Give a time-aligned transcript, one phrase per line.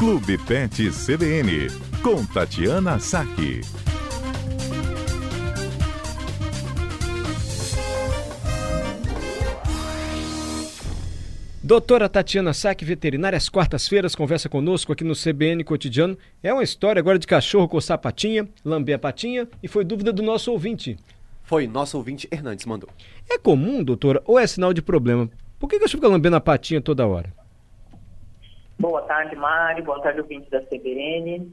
[0.00, 1.68] Clube Pet CBN,
[2.02, 3.60] com Tatiana Saque.
[11.62, 16.16] Doutora Tatiana Saque, veterinária, às quartas-feiras, conversa conosco aqui no CBN Cotidiano.
[16.42, 20.14] É uma história agora de cachorro coçar a patinha, lamber a patinha e foi dúvida
[20.14, 20.96] do nosso ouvinte.
[21.42, 22.88] Foi, nosso ouvinte Hernandes mandou.
[23.28, 25.28] É comum, doutora, ou é sinal de problema?
[25.58, 27.38] Por que o cachorro fica lambendo a patinha toda hora?
[29.10, 29.82] Tarde, Mário.
[29.82, 31.52] Boa tarde, ouvinte da CBN.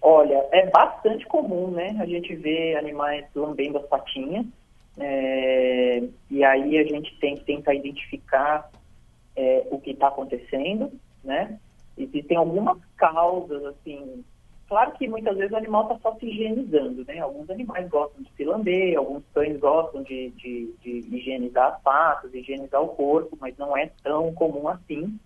[0.00, 1.96] Olha, é bastante comum, né?
[1.98, 4.46] A gente vê animais lambendo as patinhas.
[4.96, 8.70] É, e aí a gente tem que tentar identificar
[9.34, 10.92] é, o que está acontecendo,
[11.24, 11.58] né?
[11.98, 14.24] Existem algumas causas, assim.
[14.68, 17.18] Claro que muitas vezes o animal está só se higienizando, né?
[17.18, 22.32] Alguns animais gostam de se lamber, alguns cães gostam de, de, de higienizar as patas,
[22.32, 25.18] higienizar o corpo, mas não é tão comum assim.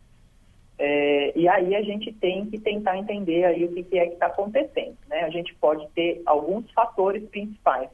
[0.79, 4.15] É, e aí a gente tem que tentar entender aí o que, que é que
[4.15, 4.96] está acontecendo.
[5.09, 5.21] Né?
[5.21, 7.88] A gente pode ter alguns fatores principais.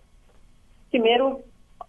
[0.91, 1.43] Primeiro,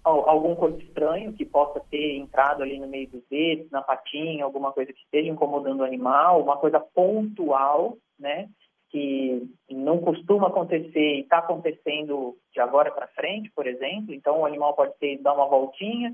[0.04, 4.72] algum corpo estranho que possa ter entrado ali no meio dos dedos, na patinha, alguma
[4.72, 8.50] coisa que esteja incomodando o animal, uma coisa pontual, né?
[8.90, 14.14] Que não costuma acontecer e está acontecendo de agora para frente, por exemplo.
[14.14, 16.14] Então, o animal pode ter dar uma voltinha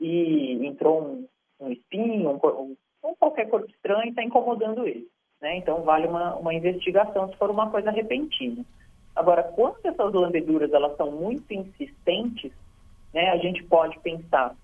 [0.00, 1.28] e entrou um,
[1.60, 5.08] um espinho, um, ou qualquer corpo estranho está incomodando ele.
[5.40, 5.56] Né?
[5.56, 8.64] Então, vale uma, uma investigação se for uma coisa repentina.
[9.14, 12.52] Agora, quando essas lambeduras elas são muito insistentes,
[13.14, 14.54] né, a gente pode pensar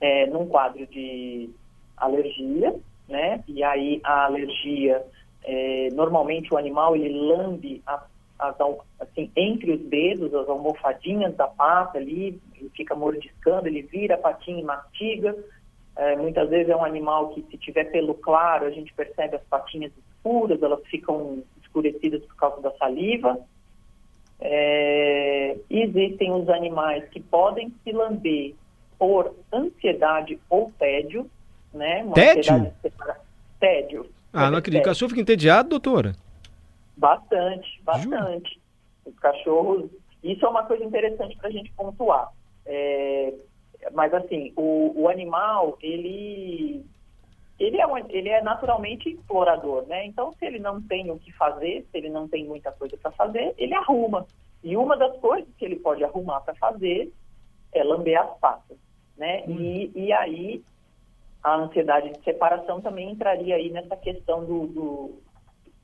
[0.00, 1.50] é, num quadro de
[1.96, 2.78] alergia,
[3.08, 3.42] né?
[3.48, 5.04] E aí a alergia,
[5.44, 8.54] é, normalmente o animal ele lambe as,
[9.00, 14.18] assim, entre os dedos, as almofadinhas da pata ali, ele fica mordiscando, ele vira a
[14.18, 15.36] patinha e mastiga.
[15.98, 19.42] É, muitas vezes é um animal que, se tiver pelo claro, a gente percebe as
[19.42, 23.36] patinhas escuras, elas ficam escurecidas por causa da saliva.
[24.40, 28.54] É, existem os animais que podem se lamber
[28.96, 31.28] por ansiedade ou tédio,
[31.74, 32.04] né?
[32.04, 32.72] Uma tédio?
[33.58, 34.06] Tédio.
[34.32, 34.82] Ah, não acredito.
[34.82, 36.14] O cachorro fica entediado, doutora?
[36.96, 38.50] Bastante, bastante.
[38.54, 38.62] Jura?
[39.04, 39.90] Os cachorros...
[40.22, 42.28] Isso é uma coisa interessante para a gente pontuar.
[42.66, 43.34] É,
[43.92, 46.84] mas assim, o, o animal, ele
[47.58, 50.06] ele é, um, ele é naturalmente explorador, né?
[50.06, 53.10] Então, se ele não tem o que fazer, se ele não tem muita coisa para
[53.10, 54.26] fazer, ele arruma.
[54.62, 57.12] E uma das coisas que ele pode arrumar para fazer
[57.72, 58.78] é lamber as patas,
[59.16, 59.42] né?
[59.48, 59.56] Hum.
[59.58, 60.62] E, e aí
[61.42, 65.22] a ansiedade de separação também entraria aí nessa questão do, do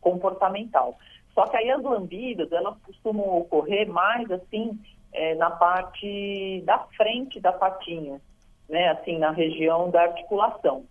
[0.00, 0.96] comportamental.
[1.34, 4.78] Só que aí as lambidas, elas costumam ocorrer mais assim
[5.14, 8.20] é, na parte da frente da patinha,
[8.68, 8.88] né?
[8.88, 10.84] Assim, na região da articulação.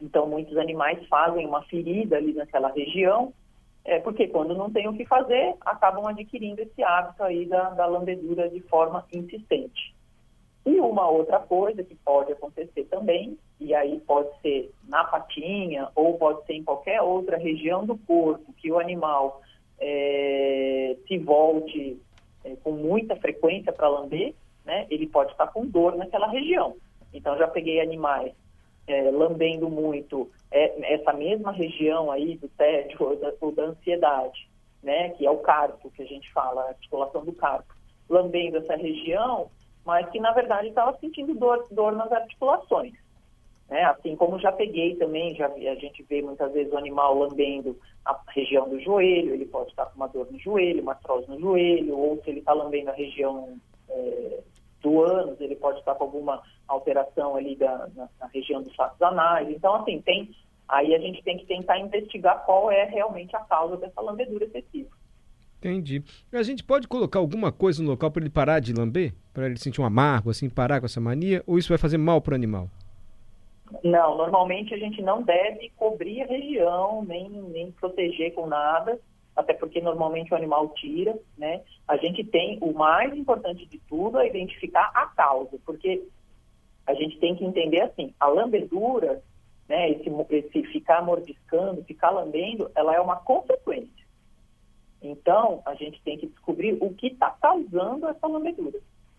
[0.00, 3.32] Então, muitos animais fazem uma ferida ali naquela região,
[3.84, 7.86] é, porque quando não tem o que fazer, acabam adquirindo esse hábito aí da, da
[7.86, 9.94] lambedura de forma insistente.
[10.64, 16.16] E uma outra coisa que pode acontecer também, e aí pode ser na patinha ou
[16.16, 19.40] pode ser em qualquer outra região do corpo que o animal
[19.80, 22.00] é, se volte
[22.44, 26.76] é, com muita frequência para lamber, né, ele pode estar com dor naquela região.
[27.12, 28.32] Então, já peguei animais
[28.86, 34.48] é, lambendo muito é, essa mesma região aí do tédio ou da, ou da, ansiedade,
[34.82, 37.74] né, que é o carpo, que a gente fala, a articulação do carpo,
[38.08, 39.50] lambendo essa região,
[39.84, 42.94] mas que na verdade estava sentindo dor, dor nas articulações.
[43.68, 43.84] Né?
[43.84, 48.12] Assim como já peguei também, já a gente vê muitas vezes o animal lambendo a
[48.34, 51.96] região do joelho, ele pode estar com uma dor no joelho, uma artrose no joelho,
[51.96, 53.56] ou se ele está lambendo a região
[53.88, 54.40] é,
[54.80, 59.00] do ânus, ele pode estar com alguma alteração ali da, na, na região dos fatos
[59.02, 59.48] anais.
[59.48, 60.30] Então, assim, tem,
[60.68, 64.90] aí a gente tem que tentar investigar qual é realmente a causa dessa lambedura excessiva.
[65.58, 66.02] Entendi.
[66.32, 69.14] A gente pode colocar alguma coisa no local para ele parar de lamber?
[69.32, 71.40] Para ele sentir um amargo, assim, parar com essa mania?
[71.46, 72.68] Ou isso vai fazer mal para o animal?
[73.82, 78.98] Não, normalmente a gente não deve cobrir a região, nem, nem proteger com nada
[79.34, 81.62] até porque normalmente o animal tira, né?
[81.88, 86.06] A gente tem, o mais importante de tudo é identificar a causa, porque
[86.86, 89.22] a gente tem que entender assim, a lambedura,
[89.68, 94.02] né, esse, esse ficar mordiscando, ficar lambendo, ela é uma consequência.
[95.00, 98.78] Então, a gente tem que descobrir o que está causando essa lambedura.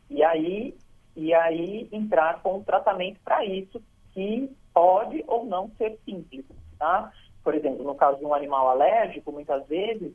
[0.09, 0.75] E aí,
[1.15, 3.81] e aí entrar com um tratamento para isso,
[4.13, 6.45] que pode ou não ser simples,
[6.79, 7.11] tá?
[7.43, 10.13] por exemplo, no caso de um animal alérgico, muitas vezes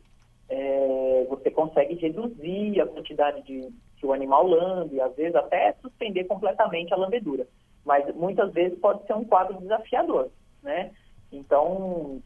[0.48, 3.68] é, você consegue reduzir a quantidade de
[3.98, 7.46] que o animal lambe, às vezes até suspender completamente a lambedura.
[7.84, 10.30] Mas muitas vezes pode ser um quadro desafiador,
[10.62, 10.92] né?
[11.30, 12.22] Então,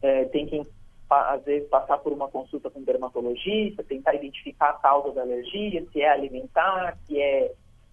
[0.00, 0.66] é, tem que,
[1.10, 5.84] às vezes, passar por uma consulta com um dermatologista, tentar identificar a causa da alergia,
[5.92, 7.52] se é alimentar, se é,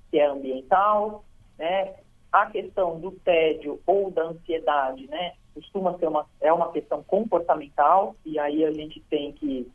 [0.09, 1.25] se é ambiental,
[1.57, 1.95] né?
[2.31, 5.33] A questão do tédio ou da ansiedade, né?
[5.53, 9.69] Costuma ser uma, é uma questão comportamental, e aí a gente tem que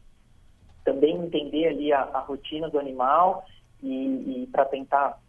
[0.85, 3.45] também entender ali a, a rotina do animal
[3.83, 5.21] e, e para tentar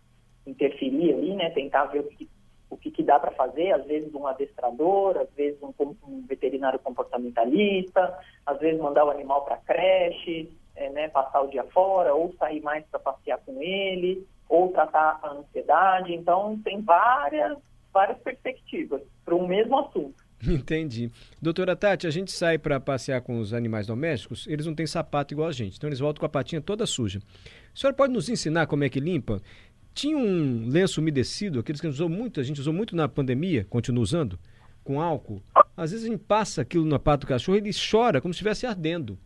[0.46, 1.50] interferir ali, né?
[1.50, 2.30] Tentar ver o que,
[2.70, 5.74] o que, que dá para fazer, às vezes um adestrador, às vezes um,
[6.08, 11.10] um, veterinário comportamentalista, às vezes mandar o animal para creche, é, né?
[11.10, 16.14] Passar o dia fora, ou sair mais para passear com ele, ou tratar a ansiedade.
[16.14, 17.58] Então, tem várias,
[17.94, 20.28] várias perspectivas para o mesmo assunto.
[20.46, 21.12] Entendi.
[21.42, 25.34] Doutora Tati, a gente sai para passear com os animais domésticos, eles não têm sapato
[25.34, 27.20] igual a gente, então eles voltam com a patinha toda suja.
[27.74, 29.42] A senhora pode nos ensinar como é que limpa?
[29.94, 33.08] Tinha um lenço umedecido, aqueles que a gente usou muito, a gente usou muito na
[33.08, 34.38] pandemia, continua usando,
[34.84, 35.42] com álcool.
[35.76, 38.38] Às vezes a gente passa aquilo na pata do cachorro e ele chora como se
[38.38, 39.18] estivesse ardendo.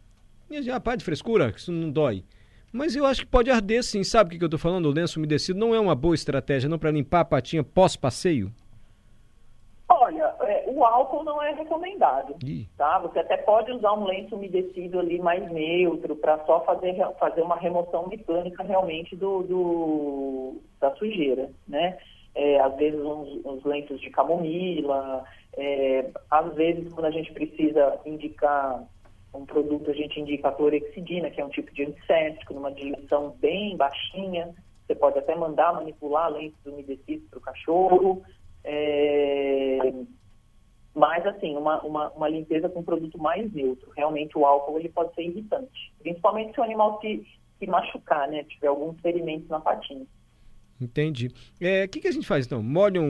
[0.50, 2.24] E a gente, ah, de frescura, isso não dói.
[2.72, 4.86] Mas eu acho que pode arder sim, sabe o que eu estou falando?
[4.86, 8.52] O lenço umedecido não é uma boa estratégia não para limpar a patinha pós-passeio?
[9.90, 12.66] Olha, é, o álcool não é recomendado, Ih.
[12.78, 12.98] tá?
[13.00, 17.58] Você até pode usar um lenço umedecido ali mais neutro para só fazer, fazer uma
[17.58, 21.98] remoção mecânica realmente do, do da sujeira, né?
[22.34, 25.26] É, às vezes uns, uns, lenços de camomila,
[25.58, 28.82] é, às vezes quando a gente precisa indicar
[29.34, 33.36] um produto, a gente indica a clorexidina, que é um tipo de antisséptico, numa diluição
[33.40, 34.54] bem baixinha.
[34.86, 38.22] Você pode até mandar manipular lenços umedecidos para o cachorro.
[38.64, 39.94] É...
[40.94, 43.90] Mas, assim, uma, uma, uma, limpeza com produto mais neutro.
[43.96, 45.94] Realmente, o álcool ele pode ser irritante.
[46.00, 47.26] Principalmente se o animal se,
[47.58, 48.44] se machucar, né?
[48.44, 50.06] Tiver alguns ferimentos na patinha.
[50.82, 51.28] Entendi.
[51.62, 52.62] O é, que, que a gente faz, então?
[52.62, 53.06] Molha um,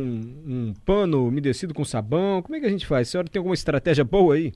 [0.46, 2.44] um pano umedecido com sabão?
[2.44, 3.08] Como é que a gente faz?
[3.08, 4.54] A senhora tem alguma estratégia boa aí?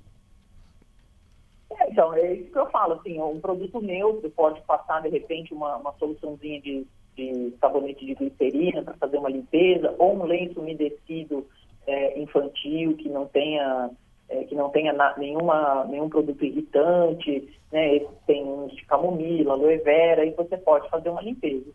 [1.96, 2.96] Então, é isso que eu falo.
[2.96, 8.14] Assim, um produto neutro pode passar, de repente, uma, uma soluçãozinha de de sabonete de
[8.14, 11.48] glicerina para fazer uma limpeza, ou um lenço umedecido
[11.88, 13.90] é, infantil que não tenha
[14.28, 18.00] é, que não tenha na, nenhuma, nenhum produto irritante, né?
[18.26, 21.72] tem uns de camomila, aloe vera, e você pode fazer uma limpeza.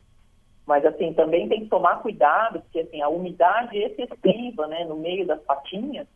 [0.66, 5.26] Mas assim, também tem que tomar cuidado, porque assim, a umidade excessiva né, no meio
[5.26, 6.06] das patinhas,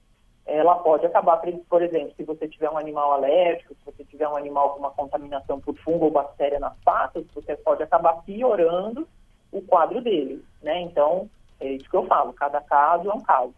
[0.47, 4.37] ela pode acabar, por exemplo, se você tiver um animal alérgico, se você tiver um
[4.37, 9.09] animal com uma contaminação por fungo ou bactéria nas patas, você pode acabar piorando
[9.51, 10.83] o quadro dele, né?
[10.83, 11.31] Então,
[11.61, 13.55] é isso que eu falo, cada caso é um caso.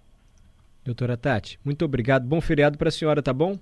[0.84, 2.24] Doutora Tati, muito obrigado.
[2.24, 3.56] Bom feriado para a senhora, tá bom?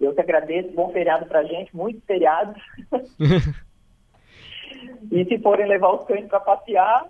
[0.00, 0.70] Eu que agradeço.
[0.72, 2.56] Bom feriado para a gente, muitos feriados.
[5.12, 7.06] e se forem levar os cães para passear,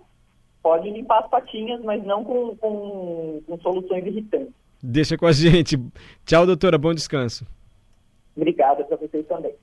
[0.61, 4.53] pode limpar as patinhas, mas não com, com, com soluções irritantes.
[4.81, 5.77] Deixa com a gente.
[6.25, 6.77] Tchau, doutora.
[6.77, 7.45] Bom descanso.
[8.35, 9.53] Obrigada para vocês também.